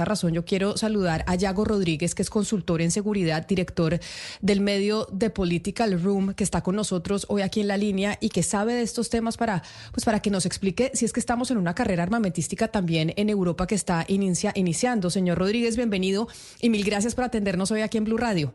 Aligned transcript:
esa 0.00 0.06
razón 0.06 0.32
yo 0.32 0.46
quiero 0.46 0.78
saludar 0.78 1.24
a 1.26 1.34
Yago 1.34 1.62
Rodríguez, 1.62 2.14
que 2.14 2.22
es 2.22 2.30
consultor 2.30 2.80
en 2.80 2.90
seguridad, 2.90 3.46
director 3.46 4.00
del 4.40 4.62
medio 4.62 5.06
de 5.12 5.28
Political 5.28 6.02
Room, 6.02 6.32
que 6.32 6.42
está 6.42 6.62
con 6.62 6.74
nosotros 6.74 7.26
hoy 7.28 7.42
aquí 7.42 7.60
en 7.60 7.68
la 7.68 7.76
línea 7.76 8.16
y 8.18 8.30
que 8.30 8.42
sabe 8.42 8.72
de 8.72 8.80
estos 8.80 9.10
temas 9.10 9.36
para, 9.36 9.62
pues 9.92 10.06
para 10.06 10.20
que 10.20 10.30
nos 10.30 10.46
explique 10.46 10.90
si 10.94 11.04
es 11.04 11.12
que 11.12 11.20
estamos 11.20 11.50
en 11.50 11.58
una 11.58 11.74
carrera 11.74 12.02
armamentística 12.02 12.68
también 12.68 13.12
en 13.16 13.28
Europa 13.28 13.66
que 13.66 13.74
está 13.74 14.06
inicia, 14.08 14.52
iniciando. 14.54 15.10
Señor 15.10 15.36
Rodríguez, 15.36 15.76
bienvenido 15.76 16.28
y 16.62 16.70
mil 16.70 16.82
gracias 16.82 17.14
por 17.14 17.24
atendernos 17.24 17.70
hoy 17.70 17.82
aquí 17.82 17.98
en 17.98 18.04
Blue 18.04 18.16
Radio. 18.16 18.54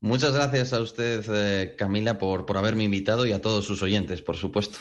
Muchas 0.00 0.32
gracias 0.32 0.72
a 0.72 0.80
usted, 0.80 1.26
eh, 1.28 1.74
Camila, 1.76 2.16
por, 2.16 2.46
por 2.46 2.56
haberme 2.56 2.84
invitado 2.84 3.26
y 3.26 3.32
a 3.32 3.42
todos 3.42 3.66
sus 3.66 3.82
oyentes, 3.82 4.22
por 4.22 4.38
supuesto. 4.38 4.78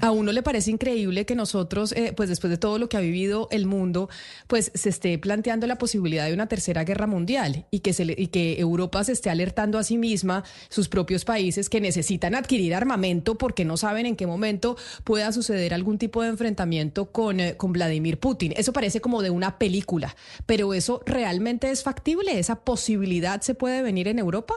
A 0.00 0.10
uno 0.10 0.32
le 0.32 0.42
parece 0.42 0.72
increíble 0.72 1.24
que 1.24 1.36
nosotros, 1.36 1.92
eh, 1.92 2.12
pues 2.16 2.28
después 2.28 2.50
de 2.50 2.58
todo 2.58 2.78
lo 2.78 2.88
que 2.88 2.96
ha 2.96 3.00
vivido 3.00 3.46
el 3.52 3.64
mundo, 3.64 4.08
pues 4.48 4.72
se 4.74 4.88
esté 4.88 5.18
planteando 5.18 5.68
la 5.68 5.78
posibilidad 5.78 6.26
de 6.26 6.34
una 6.34 6.48
tercera 6.48 6.82
guerra 6.82 7.06
mundial 7.06 7.66
y 7.70 7.78
que, 7.78 8.58
Europa 8.58 9.04
se 9.04 9.12
esté 9.12 9.30
alertando 9.30 9.78
a 9.78 9.84
sí 9.84 9.96
misma, 9.96 10.42
sus 10.68 10.88
propios 10.88 11.24
países, 11.24 11.68
que 11.68 11.80
necesitan 11.80 12.34
adquirir 12.34 12.74
armamento 12.74 13.38
porque 13.38 13.64
no 13.64 13.76
saben 13.76 14.06
en 14.06 14.16
qué 14.16 14.26
momento 14.26 14.76
pueda 15.04 15.30
suceder 15.30 15.72
algún 15.72 15.96
tipo 15.98 16.22
de 16.22 16.28
enfrentamiento 16.30 17.12
con, 17.12 17.38
eh, 17.38 17.56
con 17.56 17.72
Vladimir 17.72 18.18
Putin. 18.18 18.52
Eso 18.56 18.72
parece 18.72 19.00
como 19.00 19.22
de 19.22 19.30
una 19.30 19.58
película, 19.58 20.16
pero 20.44 20.74
¿eso 20.74 21.02
realmente 21.06 21.70
es 21.70 21.84
factible? 21.84 22.40
¿Esa 22.40 22.64
posibilidad 22.64 23.42
se 23.42 23.54
puede 23.54 23.80
venir 23.82 24.08
en 24.08 24.18
Europa? 24.18 24.54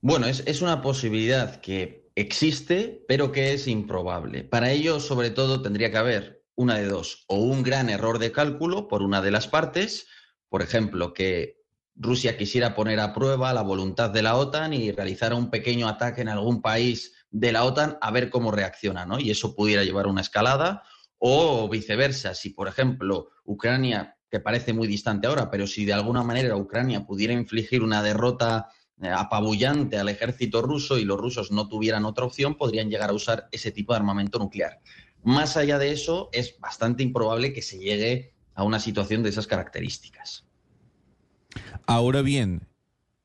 Bueno, 0.00 0.26
es, 0.26 0.42
es 0.46 0.62
una 0.62 0.80
posibilidad 0.80 1.60
que 1.60 2.01
existe, 2.14 3.04
pero 3.08 3.32
que 3.32 3.54
es 3.54 3.66
improbable. 3.68 4.44
Para 4.44 4.70
ello, 4.70 5.00
sobre 5.00 5.30
todo, 5.30 5.62
tendría 5.62 5.90
que 5.90 5.98
haber 5.98 6.44
una 6.54 6.76
de 6.76 6.86
dos, 6.86 7.24
o 7.28 7.36
un 7.36 7.62
gran 7.62 7.88
error 7.88 8.18
de 8.18 8.32
cálculo 8.32 8.88
por 8.88 9.02
una 9.02 9.22
de 9.22 9.30
las 9.30 9.48
partes, 9.48 10.06
por 10.48 10.62
ejemplo, 10.62 11.14
que 11.14 11.62
Rusia 11.94 12.36
quisiera 12.36 12.74
poner 12.74 13.00
a 13.00 13.12
prueba 13.12 13.52
la 13.52 13.62
voluntad 13.62 14.10
de 14.10 14.22
la 14.22 14.36
OTAN 14.36 14.72
y 14.74 14.92
realizara 14.92 15.34
un 15.34 15.50
pequeño 15.50 15.88
ataque 15.88 16.22
en 16.22 16.28
algún 16.28 16.62
país 16.62 17.14
de 17.30 17.52
la 17.52 17.64
OTAN 17.64 17.98
a 18.00 18.10
ver 18.10 18.30
cómo 18.30 18.50
reacciona, 18.50 19.06
¿no? 19.06 19.18
Y 19.18 19.30
eso 19.30 19.54
pudiera 19.54 19.84
llevar 19.84 20.06
a 20.06 20.10
una 20.10 20.20
escalada, 20.20 20.82
o 21.24 21.68
viceversa, 21.68 22.34
si 22.34 22.50
por 22.50 22.66
ejemplo 22.66 23.28
Ucrania, 23.44 24.16
que 24.28 24.40
parece 24.40 24.72
muy 24.72 24.88
distante 24.88 25.28
ahora, 25.28 25.50
pero 25.50 25.68
si 25.68 25.84
de 25.84 25.92
alguna 25.92 26.24
manera 26.24 26.56
Ucrania 26.56 27.06
pudiera 27.06 27.32
infligir 27.32 27.82
una 27.82 28.02
derrota 28.02 28.68
apabullante 29.10 29.98
al 29.98 30.08
ejército 30.08 30.62
ruso 30.62 30.98
y 30.98 31.04
los 31.04 31.18
rusos 31.18 31.50
no 31.50 31.68
tuvieran 31.68 32.04
otra 32.04 32.24
opción, 32.24 32.54
podrían 32.54 32.90
llegar 32.90 33.10
a 33.10 33.14
usar 33.14 33.48
ese 33.52 33.70
tipo 33.70 33.92
de 33.92 33.98
armamento 33.98 34.38
nuclear. 34.38 34.80
Más 35.24 35.56
allá 35.56 35.78
de 35.78 35.92
eso, 35.92 36.28
es 36.32 36.58
bastante 36.58 37.02
improbable 37.02 37.52
que 37.52 37.62
se 37.62 37.78
llegue 37.78 38.34
a 38.54 38.64
una 38.64 38.80
situación 38.80 39.22
de 39.22 39.30
esas 39.30 39.46
características. 39.46 40.44
Ahora 41.86 42.22
bien, 42.22 42.66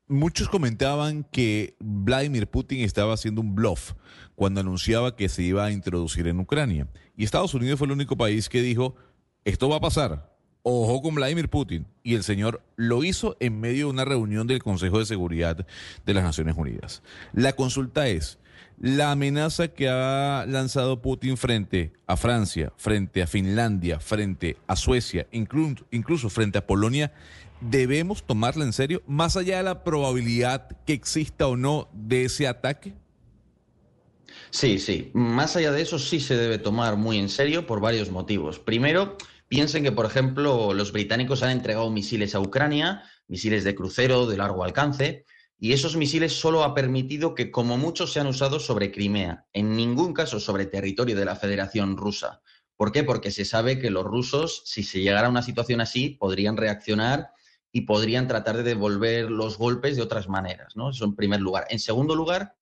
muchos 0.08 0.50
comentaban 0.50 1.23
que 1.23 1.75
Vladimir 1.80 2.48
Putin 2.48 2.81
estaba 2.81 3.14
haciendo 3.14 3.42
un 3.42 3.55
bluff 3.55 3.94
cuando 4.36 4.61
anunciaba 4.61 5.16
que 5.16 5.30
se 5.30 5.44
iba 5.44 5.66
a 5.66 5.72
introducir 5.72 6.28
en 6.28 6.39
Ucrania. 6.39 6.88
Y 7.16 7.23
Estados 7.23 7.53
Unidos 7.53 7.80
fue 7.80 7.88
el 7.88 7.94
único 7.94 8.16
país 8.16 8.50
que 8.50 8.61
dijo, 8.61 8.95
esto 9.44 9.70
va 9.70 9.78
a 9.78 9.81
pasar, 9.81 10.36
ojo 10.67 11.01
con 11.01 11.15
Vladimir 11.15 11.49
Putin. 11.49 11.85
Y 12.03 12.15
el 12.15 12.23
señor 12.23 12.61
lo 12.75 13.03
hizo 13.03 13.37
en 13.39 13.59
medio 13.59 13.85
de 13.85 13.91
una 13.93 14.05
reunión 14.05 14.47
del 14.47 14.61
Consejo 14.61 14.99
de 14.99 15.05
Seguridad 15.05 15.65
de 16.05 16.13
las 16.13 16.23
Naciones 16.23 16.55
Unidas. 16.57 17.01
La 17.33 17.53
consulta 17.53 18.07
es, 18.07 18.37
la 18.79 19.11
amenaza 19.11 19.69
que 19.69 19.89
ha 19.89 20.45
lanzado 20.47 21.01
Putin 21.01 21.37
frente 21.37 21.93
a 22.05 22.17
Francia, 22.17 22.73
frente 22.77 23.21
a 23.21 23.27
Finlandia, 23.27 23.99
frente 23.99 24.57
a 24.67 24.75
Suecia, 24.75 25.27
incluso, 25.31 26.29
frente 26.29 26.57
a 26.57 26.67
Polonia, 26.67 27.13
¿debemos 27.61 28.23
tomarla 28.23 28.65
en 28.65 28.73
serio 28.73 29.02
más 29.07 29.35
allá 29.37 29.57
de 29.57 29.63
la 29.63 29.83
probabilidad 29.83 30.67
que 30.85 30.93
exista 30.93 31.47
o 31.47 31.55
no 31.55 31.87
de 31.93 32.25
ese 32.25 32.47
ataque? 32.47 32.93
Sí, 34.49 34.80
sí. 34.80 35.11
Más 35.13 35.55
allá 35.55 35.71
de 35.71 35.81
eso 35.81 35.97
sí 35.97 36.19
se 36.19 36.36
debe 36.36 36.58
tomar 36.58 36.97
muy 36.97 37.17
en 37.17 37.30
serio 37.30 37.65
por 37.65 37.81
varios 37.81 38.11
motivos. 38.11 38.59
Primero, 38.59 39.17
Piensen 39.47 39.83
que, 39.83 39.91
por 39.91 40.05
ejemplo, 40.05 40.73
los 40.73 40.91
británicos 40.91 41.41
han 41.41 41.52
entregado 41.52 41.89
misiles 41.89 42.35
a 42.35 42.39
Ucrania, 42.39 43.03
misiles 43.27 43.63
de 43.63 43.75
crucero 43.75 44.25
de 44.25 44.37
largo 44.37 44.63
alcance, 44.63 45.25
y 45.58 45.73
esos 45.73 45.95
misiles 45.95 46.33
solo 46.33 46.63
ha 46.63 46.73
permitido 46.73 47.33
que, 47.33 47.49
como 47.49 47.77
muchos, 47.77 48.13
sean 48.13 48.27
usados 48.27 48.65
sobre 48.65 48.91
Crimea, 48.91 49.47
en 49.53 49.75
ningún 49.75 50.13
caso 50.13 50.39
sobre 50.39 50.65
territorio 50.65 51.15
de 51.15 51.25
la 51.25 51.36
Federación 51.36 51.97
Rusa. 51.97 52.41
¿Por 52.75 52.91
qué? 52.91 53.03
Porque 53.03 53.31
se 53.31 53.45
sabe 53.45 53.80
que 53.80 53.89
los 53.89 54.03
rusos, 54.03 54.61
si 54.65 54.83
se 54.83 55.02
llegara 55.02 55.27
a 55.27 55.31
una 55.31 55.41
situación 55.41 55.81
así, 55.81 56.09
podrían 56.09 56.57
reaccionar 56.57 57.31
y 57.71 57.81
podrían 57.81 58.27
tratar 58.27 58.57
de 58.57 58.63
devolver 58.63 59.31
los 59.31 59.57
golpes 59.57 59.95
de 59.95 60.03
otras 60.03 60.27
maneras, 60.27 60.75
¿no? 60.75 60.91
Eso 60.91 61.05
en 61.05 61.15
primer 61.15 61.41
lugar. 61.41 61.65
En 61.69 61.80
segundo 61.80 62.15
lugar, 62.15 62.55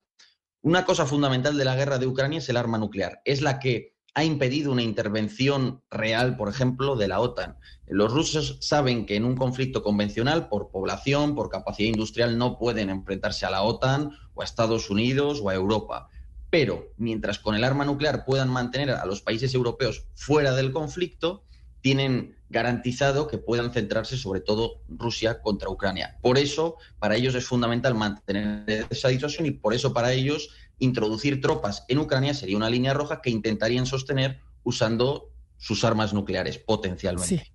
una 0.62 0.84
cosa 0.84 1.04
fundamental 1.04 1.58
de 1.58 1.64
la 1.64 1.76
guerra 1.76 1.98
de 1.98 2.06
Ucrania 2.06 2.38
es 2.38 2.48
el 2.48 2.56
arma 2.56 2.78
nuclear. 2.78 3.20
Es 3.24 3.42
la 3.42 3.58
que 3.58 3.95
ha 4.16 4.24
impedido 4.24 4.72
una 4.72 4.82
intervención 4.82 5.82
real, 5.90 6.38
por 6.38 6.48
ejemplo, 6.48 6.96
de 6.96 7.06
la 7.06 7.20
OTAN. 7.20 7.58
Los 7.86 8.10
rusos 8.10 8.56
saben 8.62 9.04
que 9.04 9.14
en 9.14 9.26
un 9.26 9.36
conflicto 9.36 9.82
convencional, 9.82 10.48
por 10.48 10.70
población, 10.70 11.34
por 11.34 11.50
capacidad 11.50 11.90
industrial, 11.90 12.38
no 12.38 12.58
pueden 12.58 12.88
enfrentarse 12.88 13.44
a 13.44 13.50
la 13.50 13.62
OTAN 13.62 14.12
o 14.32 14.40
a 14.40 14.44
Estados 14.46 14.88
Unidos 14.88 15.40
o 15.42 15.50
a 15.50 15.54
Europa. 15.54 16.08
Pero 16.48 16.94
mientras 16.96 17.38
con 17.38 17.56
el 17.56 17.62
arma 17.62 17.84
nuclear 17.84 18.24
puedan 18.24 18.48
mantener 18.48 18.88
a 18.92 19.04
los 19.04 19.20
países 19.20 19.52
europeos 19.52 20.06
fuera 20.14 20.54
del 20.54 20.72
conflicto, 20.72 21.44
tienen 21.82 22.36
garantizado 22.48 23.28
que 23.28 23.36
puedan 23.36 23.72
centrarse 23.72 24.16
sobre 24.16 24.40
todo 24.40 24.80
Rusia 24.88 25.42
contra 25.42 25.68
Ucrania. 25.68 26.16
Por 26.22 26.38
eso, 26.38 26.76
para 26.98 27.16
ellos 27.16 27.34
es 27.34 27.44
fundamental 27.44 27.94
mantener 27.94 28.86
esa 28.88 29.08
disuasión 29.08 29.44
y 29.44 29.50
por 29.50 29.74
eso 29.74 29.92
para 29.92 30.12
ellos 30.12 30.48
introducir 30.78 31.40
tropas 31.40 31.84
en 31.88 31.98
Ucrania 31.98 32.34
sería 32.34 32.56
una 32.56 32.70
línea 32.70 32.94
roja 32.94 33.20
que 33.22 33.30
intentarían 33.30 33.86
sostener 33.86 34.40
usando 34.62 35.32
sus 35.58 35.84
armas 35.84 36.12
nucleares 36.12 36.58
potencialmente. 36.58 37.38
Sí. 37.38 37.52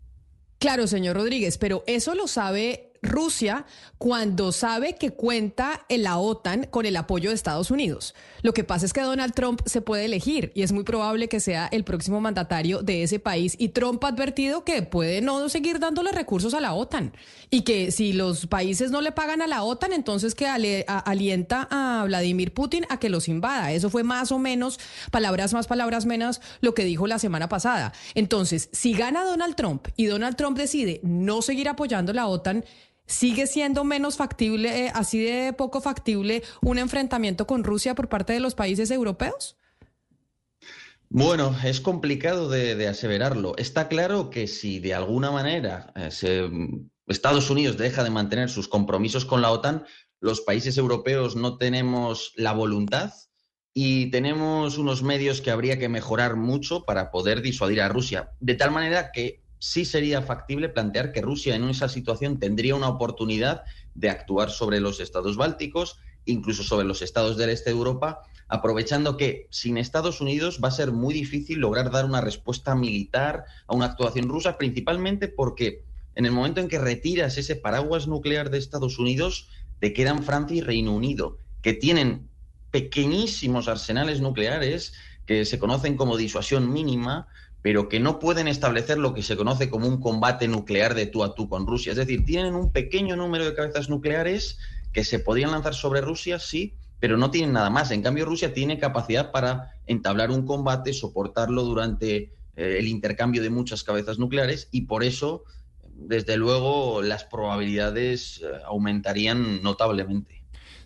Claro, 0.58 0.88
señor 0.88 1.16
Rodríguez, 1.16 1.58
pero 1.58 1.84
eso 1.88 2.14
lo 2.16 2.28
sabe 2.28 2.91
Rusia 3.02 3.66
cuando 3.98 4.52
sabe 4.52 4.96
que 4.96 5.12
cuenta 5.12 5.86
en 5.90 6.04
la 6.04 6.18
OTAN 6.18 6.68
con 6.70 6.86
el 6.86 6.96
apoyo 6.96 7.30
de 7.30 7.36
Estados 7.36 7.72
Unidos. 7.72 8.14
Lo 8.42 8.54
que 8.54 8.64
pasa 8.64 8.86
es 8.86 8.94
que 8.94 9.02
Donald 9.02 9.34
Trump 9.34 9.62
se 9.66 9.82
puede 9.82 10.06
elegir 10.06 10.52
y 10.56 10.62
es 10.62 10.72
muy 10.72 10.84
probable 10.84 11.28
que 11.28 11.40
sea 11.40 11.68
el 11.72 11.84
próximo 11.84 12.22
mandatario 12.22 12.82
de 12.82 13.04
ese 13.04 13.20
país 13.20 13.56
y 13.58 13.70
Trump 13.70 14.04
ha 14.04 14.10
advertido 14.10 14.64
que 14.64 14.82
puede 14.84 15.22
no 15.22 15.50
seguir 15.50 15.80
dándole 15.80 16.12
recursos 16.12 16.54
a 16.54 16.62
la 16.62 16.74
OTAN 16.74 17.14
y 17.50 17.62
que 17.62 17.92
si 17.92 18.14
los 18.14 18.48
países 18.48 18.92
no 18.92 19.02
le 19.02 19.12
pagan 19.12 19.42
a 19.42 19.48
la 19.48 19.64
OTAN, 19.64 19.94
entonces 19.94 20.36
que 20.36 20.48
alienta 20.48 21.68
a 21.72 22.04
Vladimir 22.06 22.54
Putin 22.54 22.86
a 22.90 22.98
que 22.98 23.10
los 23.10 23.28
invada. 23.28 23.72
Eso 23.72 23.90
fue 23.90 24.04
más 24.04 24.32
o 24.32 24.40
menos, 24.40 24.80
palabras 25.12 25.54
más, 25.54 25.68
palabras 25.68 26.06
menos, 26.06 26.42
lo 26.62 26.74
que 26.74 26.86
dijo 26.86 27.08
la 27.08 27.20
semana 27.20 27.50
pasada. 27.50 27.94
Entonces, 28.16 28.70
si 28.72 28.94
gana 28.94 29.24
Donald 29.24 29.56
Trump 29.56 29.88
y 29.96 30.06
Donald 30.06 30.36
Trump 30.36 30.58
decide 30.58 31.00
no 31.04 31.42
seguir 31.42 31.68
apoyando 31.68 32.14
la 32.14 32.28
OTAN, 32.28 32.64
¿Sigue 33.12 33.46
siendo 33.46 33.84
menos 33.84 34.16
factible, 34.16 34.86
eh, 34.86 34.92
así 34.96 35.22
de 35.22 35.52
poco 35.52 35.82
factible, 35.82 36.44
un 36.62 36.78
enfrentamiento 36.78 37.46
con 37.46 37.66
Rusia 37.66 37.94
por 37.94 38.08
parte 38.08 38.32
de 38.32 38.40
los 38.40 38.56
países 38.56 38.90
europeos? 38.90 39.58
Bueno, 41.10 41.54
es 41.66 41.82
complicado 41.82 42.48
de, 42.48 42.88
aseverarlo. 42.88 43.58
Está 43.58 43.90
claro 43.90 44.30
que 44.30 44.48
si 44.48 44.80
de 44.80 44.94
alguna 44.94 45.30
manera 45.30 45.92
eh, 45.98 46.50
Estados 47.06 47.50
Unidos 47.50 47.78
deja 47.78 48.06
de 48.06 48.10
mantener 48.10 48.50
sus 48.50 48.70
compromisos 48.70 49.26
con 49.26 49.42
la 49.42 49.52
OTAN, 49.52 49.84
los 50.22 50.40
países 50.40 50.78
europeos 50.78 51.36
no 51.36 51.58
tenemos 51.58 52.32
la 52.38 52.54
voluntad 52.54 53.12
y 53.74 54.10
tenemos 54.10 54.78
unos 54.78 55.04
medios 55.04 55.42
que 55.42 55.52
habría 55.52 55.78
que 55.78 55.90
mejorar 55.90 56.38
mucho 56.38 56.86
para 56.86 57.12
poder 57.12 57.42
disuadir 57.42 57.82
a 57.82 57.90
Rusia. 57.90 58.32
De 58.40 58.56
tal 58.56 58.72
manera 58.72 59.12
que 59.12 59.44
sí 59.62 59.86
sería 59.86 60.24
factible 60.24 60.70
plantear 60.70 61.12
que 61.12 61.22
Rusia 61.22 61.56
en 61.56 61.70
esa 61.70 61.88
situación 61.88 62.40
tendría 62.40 62.74
una 62.74 62.90
oportunidad 62.90 63.64
de 63.94 64.10
actuar 64.10 64.50
sobre 64.50 64.80
los 64.80 65.00
estados 65.00 65.38
bálticos, 65.38 66.00
incluso 66.26 66.64
sobre 66.64 66.88
los 66.88 67.04
estados 67.04 67.38
del 67.38 67.52
este 67.52 67.70
de 67.70 67.76
Europa, 67.76 68.24
aprovechando 68.48 69.18
que 69.18 69.48
sin 69.52 69.78
Estados 69.78 70.20
Unidos 70.20 70.60
va 70.64 70.70
a 70.70 70.72
ser 70.72 70.92
muy 70.92 71.14
difícil 71.14 71.60
lograr 71.60 71.92
dar 71.92 72.06
una 72.06 72.22
respuesta 72.22 72.74
militar 72.74 73.46
a 73.68 73.76
una 73.76 73.86
actuación 73.86 74.30
rusa, 74.30 74.58
principalmente 74.58 75.28
porque 75.28 75.84
en 76.16 76.26
el 76.26 76.32
momento 76.32 76.60
en 76.60 76.68
que 76.68 76.80
retiras 76.80 77.38
ese 77.38 77.56
paraguas 77.56 78.08
nuclear 78.08 78.50
de 78.50 78.58
Estados 78.58 78.98
Unidos, 78.98 79.48
te 79.80 79.94
quedan 79.94 80.24
Francia 80.24 80.58
y 80.58 80.62
Reino 80.62 80.92
Unido, 80.92 81.38
que 81.62 81.74
tienen 81.74 82.28
pequeñísimos 82.72 83.68
arsenales 83.68 84.22
nucleares 84.22 84.94
que 85.28 85.46
se 85.46 85.60
conocen 85.60 85.98
como 85.98 86.18
disuasión 86.18 86.74
mínima, 86.74 87.28
pero 87.62 87.90
que 87.90 88.00
no 88.00 88.20
pueden 88.20 88.48
establecer 88.48 88.98
lo 88.98 89.14
que 89.14 89.22
se 89.22 89.38
conoce 89.38 89.70
como 89.70 89.88
un 89.88 90.00
combate 90.00 90.48
nuclear 90.48 90.96
de 90.96 91.06
tú 91.06 91.24
a 91.24 91.36
tú 91.36 91.48
con 91.48 91.68
Rusia. 91.68 91.92
Es 91.92 91.98
decir, 91.98 92.26
tienen 92.26 92.56
un 92.56 92.72
pequeño 92.72 93.16
número 93.16 93.46
de 93.46 93.54
cabezas 93.54 93.90
nucleares 93.90 94.58
que 94.92 95.04
se 95.04 95.20
podrían 95.20 95.52
lanzar 95.52 95.76
sobre 95.76 96.02
Rusia, 96.02 96.40
sí, 96.40 96.74
pero 97.00 97.18
no 97.18 97.30
tienen 97.30 97.54
nada 97.54 97.70
más. 97.70 97.92
En 97.92 98.02
cambio, 98.02 98.26
Rusia 98.26 98.54
tiene 98.54 98.80
capacidad 98.80 99.32
para 99.32 99.76
entablar 99.86 100.32
un 100.32 100.46
combate, 100.46 100.94
soportarlo 100.94 101.64
durante 101.64 102.32
eh, 102.56 102.78
el 102.80 102.88
intercambio 102.88 103.42
de 103.42 103.50
muchas 103.50 103.84
cabezas 103.84 104.18
nucleares 104.18 104.68
y 104.72 104.82
por 104.82 105.04
eso, 105.04 105.44
desde 105.94 106.38
luego, 106.38 107.02
las 107.02 107.24
probabilidades 107.26 108.42
eh, 108.44 108.48
aumentarían 108.66 109.62
notablemente. 109.62 110.41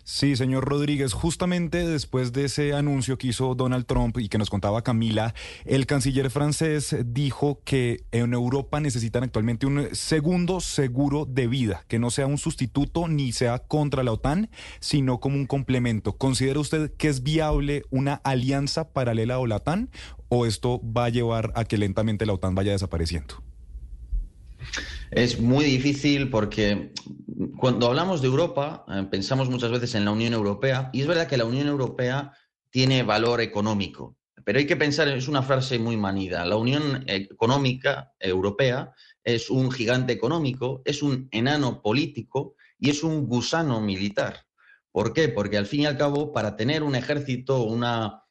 Sí, 0.08 0.36
señor 0.36 0.64
Rodríguez, 0.64 1.12
justamente 1.12 1.84
después 1.84 2.32
de 2.32 2.44
ese 2.44 2.74
anuncio 2.74 3.18
que 3.18 3.26
hizo 3.26 3.56
Donald 3.56 3.86
Trump 3.86 4.16
y 4.18 4.28
que 4.28 4.38
nos 4.38 4.50
contaba 4.50 4.82
Camila, 4.82 5.34
el 5.64 5.84
canciller 5.86 6.30
francés 6.30 6.94
dijo 7.06 7.60
que 7.64 8.04
en 8.12 8.32
Europa 8.32 8.78
necesitan 8.78 9.24
actualmente 9.24 9.66
un 9.66 9.88
segundo 9.96 10.60
seguro 10.60 11.24
de 11.24 11.48
vida, 11.48 11.84
que 11.88 11.98
no 11.98 12.12
sea 12.12 12.28
un 12.28 12.38
sustituto 12.38 13.08
ni 13.08 13.32
sea 13.32 13.58
contra 13.58 14.04
la 14.04 14.12
OTAN, 14.12 14.48
sino 14.78 15.18
como 15.18 15.34
un 15.34 15.46
complemento. 15.46 16.12
¿Considera 16.16 16.60
usted 16.60 16.92
que 16.96 17.08
es 17.08 17.24
viable 17.24 17.82
una 17.90 18.14
alianza 18.14 18.92
paralela 18.92 19.34
a 19.34 19.46
la 19.48 19.56
OTAN 19.56 19.90
o 20.28 20.46
esto 20.46 20.80
va 20.84 21.06
a 21.06 21.08
llevar 21.08 21.50
a 21.56 21.64
que 21.64 21.78
lentamente 21.78 22.26
la 22.26 22.34
OTAN 22.34 22.54
vaya 22.54 22.70
desapareciendo? 22.70 23.45
Es 25.10 25.40
muy 25.40 25.64
difícil 25.64 26.30
porque 26.30 26.92
cuando 27.58 27.86
hablamos 27.86 28.20
de 28.20 28.28
Europa, 28.28 28.84
eh, 28.88 29.06
pensamos 29.10 29.48
muchas 29.48 29.70
veces 29.70 29.94
en 29.94 30.04
la 30.04 30.10
Unión 30.10 30.32
Europea, 30.32 30.90
y 30.92 31.02
es 31.02 31.06
verdad 31.06 31.28
que 31.28 31.36
la 31.36 31.44
Unión 31.44 31.68
Europea 31.68 32.32
tiene 32.70 33.02
valor 33.02 33.40
económico, 33.40 34.16
pero 34.44 34.58
hay 34.58 34.66
que 34.66 34.76
pensar, 34.76 35.08
es 35.08 35.28
una 35.28 35.42
frase 35.42 35.78
muy 35.78 35.96
manida, 35.96 36.44
la 36.44 36.56
Unión 36.56 37.04
Económica 37.06 38.12
Europea 38.18 38.92
es 39.24 39.50
un 39.50 39.70
gigante 39.70 40.12
económico, 40.12 40.82
es 40.84 41.02
un 41.02 41.28
enano 41.30 41.82
político 41.82 42.54
y 42.78 42.90
es 42.90 43.02
un 43.02 43.26
gusano 43.26 43.80
militar. 43.80 44.46
¿Por 44.92 45.12
qué? 45.12 45.28
Porque 45.28 45.58
al 45.58 45.66
fin 45.66 45.80
y 45.80 45.86
al 45.86 45.98
cabo, 45.98 46.32
para 46.32 46.56
tener 46.56 46.82
un 46.82 46.94
ejército, 46.94 47.62
una 47.62 48.22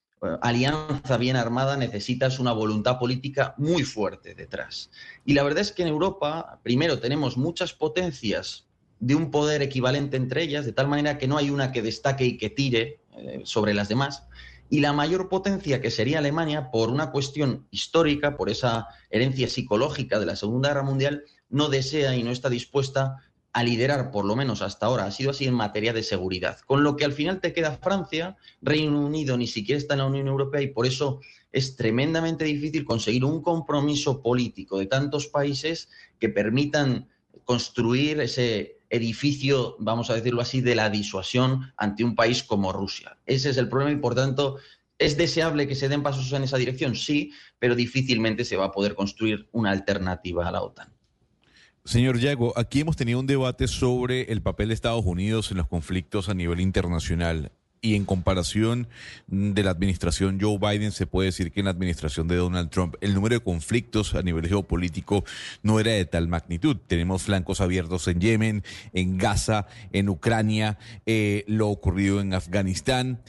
alianza 0.41 1.17
bien 1.17 1.35
armada 1.35 1.77
necesitas 1.77 2.39
una 2.39 2.51
voluntad 2.51 2.99
política 2.99 3.55
muy 3.57 3.83
fuerte 3.83 4.35
detrás. 4.35 4.89
Y 5.25 5.33
la 5.33 5.43
verdad 5.43 5.61
es 5.61 5.71
que 5.71 5.83
en 5.83 5.89
Europa, 5.89 6.59
primero, 6.63 6.99
tenemos 6.99 7.37
muchas 7.37 7.73
potencias 7.73 8.67
de 8.99 9.15
un 9.15 9.31
poder 9.31 9.61
equivalente 9.61 10.17
entre 10.17 10.43
ellas, 10.43 10.65
de 10.65 10.71
tal 10.71 10.87
manera 10.87 11.17
que 11.17 11.27
no 11.27 11.37
hay 11.37 11.49
una 11.49 11.71
que 11.71 11.81
destaque 11.81 12.25
y 12.25 12.37
que 12.37 12.49
tire 12.49 13.01
eh, 13.17 13.41
sobre 13.43 13.73
las 13.73 13.89
demás. 13.89 14.23
Y 14.69 14.79
la 14.79 14.93
mayor 14.93 15.29
potencia, 15.29 15.79
que 15.79 15.91
sería 15.91 16.19
Alemania, 16.19 16.71
por 16.71 16.89
una 16.89 17.11
cuestión 17.11 17.67
histórica, 17.69 18.35
por 18.35 18.49
esa 18.49 18.87
herencia 19.09 19.47
psicológica 19.47 20.19
de 20.19 20.25
la 20.25 20.35
Segunda 20.35 20.69
Guerra 20.69 20.83
Mundial, 20.83 21.23
no 21.49 21.69
desea 21.69 22.15
y 22.15 22.23
no 22.23 22.31
está 22.31 22.49
dispuesta 22.49 23.17
a 23.55 23.63
liderar, 23.63 24.11
por 24.11 24.25
lo 24.25 24.35
menos 24.35 24.61
hasta 24.61 24.85
ahora, 24.85 25.05
ha 25.05 25.11
sido 25.11 25.31
así 25.31 25.45
en 25.45 25.53
materia 25.53 25.93
de 25.93 26.03
seguridad. 26.03 26.59
Con 26.65 26.83
lo 26.83 26.97
que 26.97 27.05
al 27.05 27.13
final 27.13 27.39
te 27.39 27.53
queda 27.53 27.77
Francia, 27.77 28.35
Reino 28.61 28.99
Unido 28.99 29.37
ni 29.37 29.47
siquiera 29.47 29.77
está 29.77 29.93
en 29.93 29.99
la 29.99 30.07
Unión 30.07 30.27
Europea 30.27 30.61
y 30.61 30.67
por 30.67 30.85
eso 30.85 31.21
es 31.53 31.77
tremendamente 31.77 32.43
difícil 32.43 32.83
conseguir 32.83 33.23
un 33.23 33.41
compromiso 33.41 34.21
político 34.21 34.77
de 34.77 34.87
tantos 34.87 35.27
países 35.27 35.87
que 36.19 36.27
permitan 36.27 37.07
construir 37.45 38.19
ese 38.19 38.79
edificio, 38.89 39.77
vamos 39.79 40.09
a 40.09 40.15
decirlo 40.15 40.41
así, 40.41 40.59
de 40.59 40.75
la 40.75 40.89
disuasión 40.89 41.71
ante 41.77 42.03
un 42.03 42.13
país 42.13 42.43
como 42.43 42.73
Rusia. 42.73 43.17
Ese 43.25 43.51
es 43.51 43.57
el 43.57 43.69
problema 43.69 43.97
y 43.97 44.01
por 44.01 44.15
tanto 44.15 44.57
¿Es 44.97 45.17
deseable 45.17 45.67
que 45.67 45.75
se 45.75 45.89
den 45.89 46.03
pasos 46.03 46.31
en 46.31 46.43
esa 46.43 46.57
dirección? 46.57 46.95
Sí, 46.95 47.33
pero 47.59 47.75
difícilmente 47.75 48.45
se 48.45 48.55
va 48.55 48.65
a 48.65 48.71
poder 48.71 48.95
construir 48.95 49.49
una 49.51 49.71
alternativa 49.71 50.47
a 50.47 50.51
la 50.53 50.61
OTAN. 50.61 50.94
Señor 51.85 52.17
Yago, 52.17 52.51
aquí 52.57 52.79
hemos 52.79 52.95
tenido 52.95 53.19
un 53.19 53.27
debate 53.27 53.67
sobre 53.67 54.23
el 54.31 54.41
papel 54.41 54.69
de 54.69 54.73
Estados 54.73 55.05
Unidos 55.05 55.51
en 55.51 55.57
los 55.57 55.67
conflictos 55.67 56.29
a 56.29 56.33
nivel 56.33 56.59
internacional. 56.59 57.51
Y 57.79 57.93
en 57.93 58.05
comparación 58.05 58.87
de 59.27 59.61
la 59.61 59.69
administración 59.69 60.39
Joe 60.41 60.57
Biden, 60.57 60.91
se 60.91 61.05
puede 61.05 61.27
decir 61.27 61.51
que 61.51 61.59
en 61.59 61.65
la 61.65 61.71
administración 61.71 62.27
de 62.27 62.37
Donald 62.37 62.71
Trump 62.71 62.95
el 63.01 63.13
número 63.13 63.35
de 63.35 63.41
conflictos 63.41 64.15
a 64.15 64.23
nivel 64.23 64.47
geopolítico 64.47 65.25
no 65.61 65.79
era 65.79 65.91
de 65.91 66.05
tal 66.05 66.27
magnitud. 66.27 66.75
Tenemos 66.87 67.21
flancos 67.21 67.61
abiertos 67.61 68.07
en 68.07 68.19
Yemen, 68.19 68.63
en 68.93 69.19
Gaza, 69.19 69.67
en 69.93 70.09
Ucrania, 70.09 70.79
eh, 71.05 71.43
lo 71.45 71.69
ocurrido 71.69 72.19
en 72.19 72.33
Afganistán. 72.33 73.21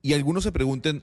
Y 0.00 0.14
algunos 0.14 0.44
se 0.44 0.52
preguntan, 0.52 1.02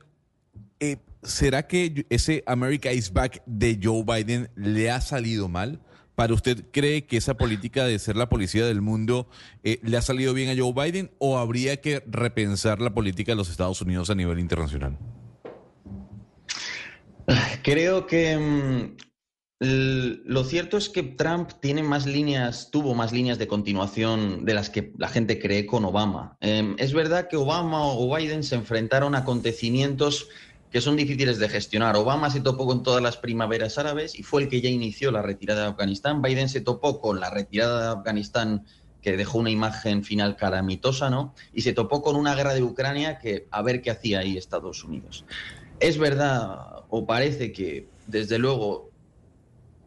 eh, 0.80 0.98
¿será 1.22 1.68
que 1.68 2.08
ese 2.10 2.44
America 2.48 2.92
is 2.92 3.14
Back 3.14 3.44
de 3.46 3.80
Joe 3.80 4.04
Biden 4.04 4.50
le 4.56 4.90
ha 4.90 5.02
salido 5.02 5.48
mal? 5.48 5.82
¿Para 6.16 6.34
usted 6.34 6.66
cree 6.72 7.06
que 7.06 7.18
esa 7.18 7.36
política 7.36 7.86
de 7.86 8.00
ser 8.00 8.16
la 8.16 8.30
policía 8.30 8.66
del 8.66 8.82
mundo 8.82 9.28
eh, 9.64 9.80
le 9.84 9.98
ha 9.98 10.02
salido 10.02 10.34
bien 10.34 10.50
a 10.50 10.62
Joe 10.62 10.74
Biden 10.74 11.12
o 11.20 11.38
habría 11.38 11.82
que 11.82 12.04
repensar 12.08 12.80
la 12.80 12.94
política 12.94 13.34
de 13.34 13.36
los 13.36 13.50
Estados 13.50 13.82
Unidos 13.82 14.10
a 14.10 14.16
nivel 14.16 14.40
internacional? 14.40 14.98
Creo 17.64 18.08
que 18.08 18.38
mm, 18.38 18.96
lo 19.60 20.44
cierto 20.44 20.78
es 20.78 20.90
que 20.90 21.04
Trump 21.04 21.50
tiene 21.62 21.82
más 21.82 22.06
líneas, 22.06 22.70
tuvo 22.72 22.94
más 22.94 23.12
líneas 23.12 23.38
de 23.38 23.48
continuación 23.48 24.46
de 24.46 24.54
las 24.54 24.70
que 24.70 24.94
la 24.98 25.08
gente 25.08 25.40
cree 25.40 25.66
con 25.66 25.86
Obama. 25.86 26.38
Em, 26.42 26.76
es 26.78 26.94
verdad 26.94 27.28
que 27.30 27.38
Obama 27.38 27.86
o 27.86 28.16
Biden 28.16 28.44
se 28.44 28.56
enfrentaron 28.56 29.16
a 29.16 29.20
acontecimientos 29.20 30.28
que 30.76 30.82
son 30.82 30.98
difíciles 30.98 31.40
de 31.40 31.48
gestionar. 31.48 31.96
Obama 31.96 32.30
se 32.30 32.42
topó 32.42 32.68
con 32.68 32.84
todas 32.84 33.02
las 33.02 33.16
primaveras 33.16 33.78
árabes 33.78 34.20
y 34.20 34.24
fue 34.24 34.42
el 34.42 34.50
que 34.50 34.60
ya 34.60 34.70
inició 34.70 35.10
la 35.10 35.22
retirada 35.22 35.62
de 35.62 35.68
Afganistán. 35.70 36.22
Biden 36.22 36.50
se 36.50 36.60
topó 36.60 37.00
con 37.00 37.22
la 37.22 37.30
retirada 37.30 37.82
de 37.82 38.00
Afganistán 38.00 38.66
que 39.02 39.16
dejó 39.16 39.38
una 39.38 39.52
imagen 39.52 40.04
final 40.04 40.36
calamitosa, 40.36 41.10
¿no? 41.10 41.34
Y 41.54 41.62
se 41.62 41.72
topó 41.72 42.02
con 42.02 42.18
una 42.18 42.36
guerra 42.36 42.54
de 42.54 42.62
Ucrania 42.62 43.20
que 43.20 43.48
a 43.52 43.62
ver 43.62 43.82
qué 43.82 43.90
hacía 43.90 44.20
ahí 44.20 44.36
Estados 44.36 44.84
Unidos. 44.84 45.24
Es 45.80 45.98
verdad, 45.98 46.84
o 46.90 47.06
parece 47.06 47.54
que, 47.54 47.88
desde 48.08 48.38
luego, 48.38 48.90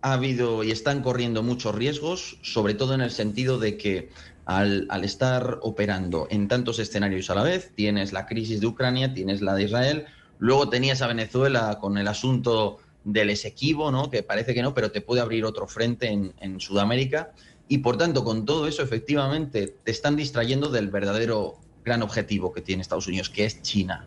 ha 0.01 0.15
habido 0.15 0.65
y 0.65 0.71
están 0.71 1.03
corriendo 1.03 1.43
muchos 1.43 1.75
riesgos, 1.75 2.39
sobre 2.41 2.73
todo 2.73 2.95
en 2.95 3.03
el 3.03 3.11
sentido 3.11 3.59
de 3.59 3.77
que 3.77 4.09
al, 4.47 4.87
al, 4.89 5.05
estar 5.05 5.59
operando 5.61 6.29
en 6.31 6.49
tantos 6.49 6.79
escenarios 6.79 7.29
a 7.29 7.35
la 7.35 7.43
vez, 7.43 7.73
tienes 7.75 8.15
la 8.15 8.25
crisis 8.25 8.63
de 8.63 8.69
Ucrania, 8.69 9.13
tienes 9.13 9.43
la 9.43 9.55
de 9.55 9.65
Israel, 9.65 10.07
Luego 10.39 10.69
tenías 10.69 11.03
a 11.03 11.07
Venezuela 11.07 11.79
con 11.81 11.99
el 11.99 12.09
asunto 12.09 12.79
del 13.05 13.31
Esequibo, 13.31 13.91
¿no? 13.91 14.11
que 14.11 14.23
parece 14.23 14.55
que 14.55 14.63
no, 14.63 14.75
pero 14.75 14.91
te 14.91 15.01
puede 15.01 15.21
abrir 15.21 15.45
otro 15.45 15.67
frente 15.67 16.09
en, 16.09 16.61
Sudamérica. 16.61 17.33
Y 17.69 17.79
por 17.79 17.97
tanto, 17.97 18.25
con 18.25 18.45
todo 18.45 18.67
eso, 18.67 18.83
efectivamente, 18.83 19.77
te 19.83 19.91
están 19.91 20.17
distrayendo 20.17 20.71
del 20.71 20.89
verdadero 20.89 21.59
gran 21.85 22.03
objetivo 22.03 22.53
que 22.53 22.61
tiene 22.61 22.83
Estados 22.83 23.07
Unidos, 23.07 23.31
que 23.31 23.45
es 23.45 23.63
China. 23.63 24.07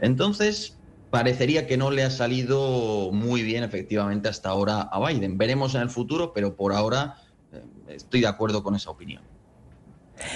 Entonces, 0.00 0.78
parecería 1.10 1.66
que 1.66 1.76
no 1.76 1.90
le 1.90 2.04
ha 2.04 2.10
salido 2.10 3.10
muy 3.12 3.42
bien, 3.42 3.64
efectivamente, 3.64 4.28
hasta 4.28 4.48
ahora 4.48 4.82
a 4.82 5.06
Biden. 5.06 5.38
Veremos 5.38 5.74
en 5.74 5.82
el 5.82 5.90
futuro, 5.90 6.32
pero 6.32 6.56
por 6.56 6.72
ahora 6.72 7.16
eh, 7.52 7.62
estoy 7.88 8.20
de 8.20 8.28
acuerdo 8.28 8.62
con 8.62 8.74
esa 8.74 8.90
opinión. 8.90 9.22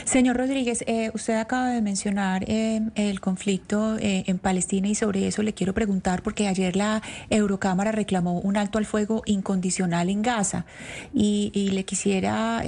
Señor 0.05 0.37
Rodríguez, 0.37 0.85
eh, 0.87 1.11
usted 1.15 1.35
acaba 1.35 1.71
de 1.71 1.83
mencionar 1.83 2.45
eh, 2.49 2.81
el 2.95 3.21
conflicto 3.21 3.97
eh, 3.99 4.25
en 4.27 4.39
Palestina 4.39 4.89
y 4.89 4.95
sobre 4.95 5.27
eso 5.27 5.43
le 5.43 5.55
quiero 5.55 5.75
preguntar 5.75 6.23
porque 6.23 6.49
ayer 6.49 6.77
la 6.77 7.03
Eurocámara 7.31 7.93
reclamó 7.93 8.41
un 8.41 8.57
alto 8.57 8.79
al 8.79 8.87
fuego 8.87 9.23
incondicional 9.27 10.11
en 10.11 10.23
Gaza 10.23 10.67
y, 11.13 11.51
y 11.55 11.71
le 11.71 11.85
quisiera 11.85 12.63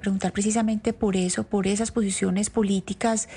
preguntar 0.00 0.32
precisamente 0.32 0.92
por 0.92 1.16
eso, 1.16 1.44
por 1.44 1.66
esas 1.66 1.90
posiciones 1.90 2.50
políticas, 2.50 3.28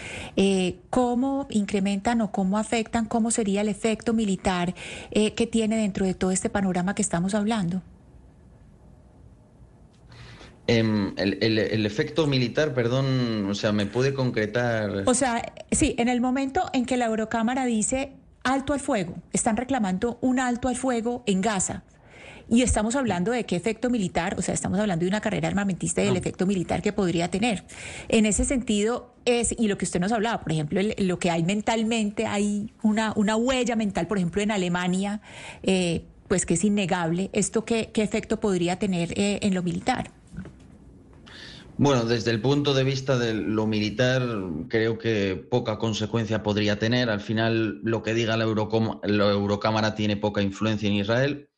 cómo 0.89 1.47
incrementan 1.49 2.21
o 2.21 2.31
cómo 2.31 2.57
afectan, 2.57 3.05
cómo 3.05 3.31
sería 3.31 3.61
el 3.61 3.69
efecto 3.69 4.13
militar 4.13 4.73
que 5.11 5.47
tiene 5.51 5.77
dentro 5.77 6.05
de 6.05 6.13
todo 6.13 6.31
este 6.31 6.49
panorama 6.49 6.95
que 6.95 7.01
estamos 7.01 7.33
hablando. 7.33 7.81
Em, 10.67 11.13
el, 11.17 11.85
efecto 11.85 12.27
militar, 12.27 12.73
perdón, 12.73 13.49
o 13.49 13.55
sea, 13.55 13.71
¿me 13.71 13.85
puede 13.85 14.13
concretar? 14.13 15.03
O 15.05 15.13
sea, 15.13 15.53
sí, 15.71 15.95
en 15.97 16.07
el 16.07 16.21
momento 16.21 16.69
en 16.73 16.85
que 16.85 16.97
la 16.97 17.07
Eurocámara 17.07 17.65
dice 17.65 18.13
alto 18.43 18.73
al 18.73 18.79
fuego, 18.79 19.15
están 19.33 19.57
reclamando 19.57 20.17
un 20.21 20.39
alto 20.39 20.67
al 20.67 20.75
fuego 20.75 21.23
en 21.25 21.41
Gaza. 21.41 21.83
Y 22.49 22.63
estamos 22.63 22.95
hablando 22.95 23.31
de 23.31 23.45
qué 23.45 23.55
efecto 23.55 23.89
militar, 23.89 24.35
o 24.37 24.41
sea, 24.41 24.53
estamos 24.53 24.77
hablando 24.79 25.05
de 25.05 25.09
una 25.09 25.21
carrera 25.21 25.47
armamentista 25.47 26.01
y 26.01 26.05
del 26.05 26.17
efecto 26.17 26.45
militar 26.45 26.81
que 26.81 26.91
podría 26.91 27.29
tener. 27.29 27.63
En 28.09 28.25
ese 28.25 28.43
sentido 28.43 29.13
es, 29.23 29.55
y 29.57 29.67
lo 29.67 29.77
que 29.77 29.85
usted 29.85 30.01
nos 30.01 30.11
hablaba, 30.11 30.41
por 30.41 30.51
ejemplo, 30.51 30.81
lo 30.97 31.17
que 31.17 31.31
hay 31.31 31.43
mentalmente, 31.43 32.25
hay 32.25 32.73
una, 32.81 33.13
una 33.15 33.37
huella 33.37 33.77
mental, 33.77 34.07
por 34.07 34.17
ejemplo, 34.17 34.41
en 34.41 34.51
Alemania, 34.51 35.21
eh, 35.63 36.03
pues 36.27 36.45
que 36.45 36.55
es 36.55 36.63
innegable. 36.65 37.29
¿Esto 37.31 37.63
qué, 37.63 37.91
qué 37.93 38.03
efecto 38.03 38.41
podría 38.41 38.77
tener 38.77 39.17
eh, 39.17 39.39
en 39.43 39.53
lo 39.53 39.63
militar? 39.63 40.11
Bueno, 41.83 42.05
desde 42.05 42.29
el 42.29 42.39
punto 42.41 42.75
de 42.75 42.83
vista 42.83 43.17
de 43.17 43.33
lo 43.33 43.65
militar, 43.65 44.21
creo 44.69 44.99
que 44.99 45.35
poca 45.35 45.79
consecuencia 45.79 46.43
podría 46.43 46.77
tener. 46.77 47.09
Al 47.09 47.21
final, 47.21 47.79
lo 47.81 48.03
que 48.03 48.13
diga 48.13 48.37
la, 48.37 48.43
Eurocámara 48.43 49.95
tiene 49.95 50.15
poca 50.15 50.43
influencia 50.43 50.87
en 50.87 50.93
Israel. 50.93 51.49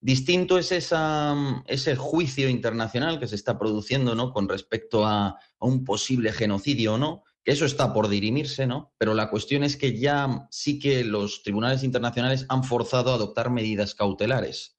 Distinto 0.00 0.58
es 0.58 0.70
esa, 0.70 1.34
ese 1.66 1.96
juicio 1.96 2.48
internacional 2.48 3.18
que 3.18 3.26
se 3.26 3.34
está 3.34 3.58
produciendo 3.58 4.14
¿no? 4.14 4.32
con 4.32 4.48
respecto 4.48 5.04
a, 5.04 5.30
a, 5.30 5.36
un 5.58 5.84
posible 5.84 6.30
genocidio 6.30 6.94
o 6.94 6.98
no, 6.98 7.24
que 7.42 7.50
eso 7.50 7.64
está 7.64 7.92
por 7.92 8.08
dirimirse, 8.08 8.68
¿no? 8.68 8.94
pero 8.96 9.12
la 9.12 9.28
cuestión 9.28 9.64
es 9.64 9.76
que 9.76 9.98
ya 9.98 10.46
sí 10.52 10.78
que 10.78 11.02
los 11.02 11.42
tribunales 11.42 11.82
internacionales 11.82 12.46
han 12.48 12.62
forzado 12.62 13.10
a 13.10 13.16
adoptar 13.16 13.50
medidas 13.50 13.96
cautelares. 13.96 14.73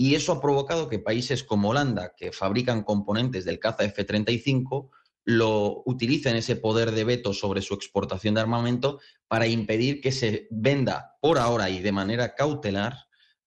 Y 0.00 0.14
eso 0.14 0.30
ha 0.30 0.40
provocado 0.40 0.88
que 0.88 1.00
países 1.00 1.42
como 1.42 1.70
Holanda, 1.70 2.14
que 2.16 2.30
fabrican 2.30 2.84
componentes 2.84 3.44
del 3.44 3.58
caza 3.58 3.82
F-35, 3.82 4.90
lo 5.24 5.82
utilicen 5.86 6.36
ese 6.36 6.54
poder 6.54 6.92
de 6.92 7.02
veto 7.02 7.34
sobre 7.34 7.62
su 7.62 7.74
exportación 7.74 8.34
de 8.34 8.40
armamento 8.40 9.00
para 9.26 9.48
impedir 9.48 10.00
que 10.00 10.12
se 10.12 10.46
venda 10.52 11.16
por 11.20 11.36
ahora 11.36 11.68
y 11.68 11.80
de 11.80 11.90
manera 11.90 12.36
cautelar 12.36 12.94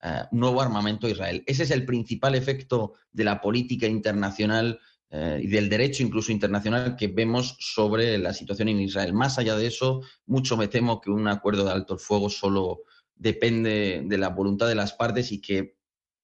eh, 0.03 0.23
nuevo 0.31 0.61
armamento 0.61 1.07
a 1.07 1.11
Israel. 1.11 1.41
Ese 1.47 1.63
es 1.63 1.71
el 1.71 1.85
principal 1.85 2.35
efecto 2.35 2.95
de 3.13 3.23
la 3.23 3.39
política 3.39 3.87
internacional 3.87 4.77
eh, 5.09 5.39
y 5.41 5.47
del 5.47 5.69
derecho 5.69 6.03
incluso 6.03 6.33
internacional 6.33 6.97
que 6.97 7.07
vemos 7.07 7.55
sobre 7.61 8.17
la 8.17 8.33
situación 8.33 8.67
en 8.67 8.81
Israel. 8.81 9.13
Más 9.13 9.39
allá 9.39 9.55
de 9.55 9.67
eso, 9.67 10.01
mucho 10.25 10.57
me 10.57 10.67
temo 10.67 10.99
que 10.99 11.11
un 11.11 11.29
acuerdo 11.29 11.63
de 11.63 11.71
alto 11.71 11.93
el 11.93 11.99
fuego 12.01 12.29
solo 12.29 12.81
depende 13.15 14.03
de 14.05 14.17
la 14.17 14.27
voluntad 14.27 14.67
de 14.67 14.75
las 14.75 14.91
partes 14.91 15.31
y 15.31 15.39
que 15.39 15.80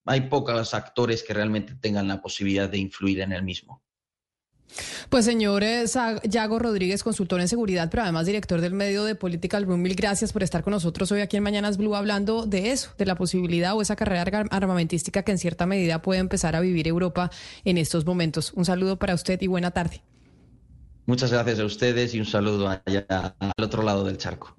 hay 0.08 0.22
pocos 0.22 0.74
actores 0.74 1.24
que 1.24 1.34
realmente 1.34 1.76
tengan 1.76 2.08
la 2.08 2.22
posibilidad 2.22 2.70
de 2.70 2.78
influir 2.78 3.22
en 3.22 3.34
el 3.34 3.44
mismo. 3.44 3.82
Pues 5.10 5.26
señor 5.26 5.64
eh, 5.64 5.86
Yago 6.24 6.60
Rodríguez, 6.60 7.04
consultor 7.04 7.40
en 7.40 7.48
seguridad, 7.48 7.90
pero 7.90 8.04
además 8.04 8.26
director 8.26 8.60
del 8.60 8.74
medio 8.74 9.06
de 9.06 9.16
Political 9.16 9.64
Room, 9.66 9.82
mil 9.82 9.96
gracias 9.96 10.34
por 10.34 10.44
estar 10.44 10.64
con 10.64 10.72
nosotros 10.72 11.12
hoy 11.12 11.22
aquí 11.22 11.38
en 11.38 11.44
Mañanas 11.44 11.78
Blue 11.78 11.96
hablando 11.96 12.46
de 12.46 12.72
eso, 12.72 12.92
de 12.98 13.06
la 13.06 13.16
posibilidad 13.16 13.76
o 13.76 13.82
esa 13.82 13.96
carrera 13.96 14.46
armamentística 14.52 15.24
que 15.24 15.32
en 15.32 15.38
cierta 15.38 15.66
medida 15.66 16.02
puede 16.02 16.20
empezar 16.20 16.56
a 16.56 16.60
vivir 16.60 16.88
Europa 16.88 17.32
en 17.64 17.78
estos 17.78 18.06
momentos. 18.06 18.52
Un 18.54 18.66
saludo 18.66 19.00
para 19.00 19.14
usted 19.14 19.42
y 19.42 19.48
buena 19.48 19.72
tarde. 19.72 20.02
Muchas 21.06 21.32
gracias 21.32 21.60
a 21.60 21.66
ustedes 21.66 22.14
y 22.14 22.20
un 22.20 22.26
saludo 22.26 22.68
allá 22.68 23.06
al 23.40 23.64
otro 23.64 23.84
lado 23.84 24.04
del 24.04 24.18
charco. 24.18 24.58